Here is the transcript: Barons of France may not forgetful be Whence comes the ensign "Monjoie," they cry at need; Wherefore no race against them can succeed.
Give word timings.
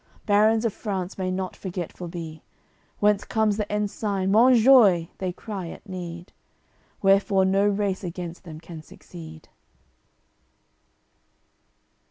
Barons 0.25 0.65
of 0.65 0.73
France 0.73 1.19
may 1.19 1.29
not 1.29 1.55
forgetful 1.55 2.07
be 2.07 2.41
Whence 2.97 3.23
comes 3.23 3.57
the 3.57 3.71
ensign 3.71 4.31
"Monjoie," 4.31 5.09
they 5.19 5.31
cry 5.31 5.69
at 5.69 5.87
need; 5.87 6.31
Wherefore 7.03 7.45
no 7.45 7.67
race 7.67 8.03
against 8.03 8.43
them 8.43 8.59
can 8.59 8.81
succeed. 8.81 9.47